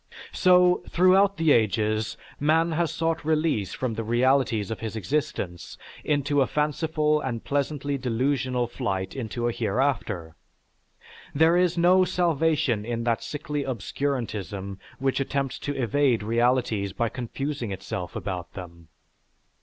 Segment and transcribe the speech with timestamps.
[0.33, 6.41] So, throughout the ages, man has sought release from the realities of his existence into
[6.41, 10.35] a fanciful and pleasantly delusional flight into a hereafter.
[11.35, 17.71] "There is no salvation in that sickly obscurantism which attempts to evade realities by confusing
[17.71, 18.87] itself about them.